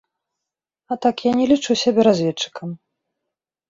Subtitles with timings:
[0.91, 2.69] А так я не лічу сябе разведчыкам!